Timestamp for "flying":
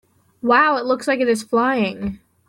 1.43-2.17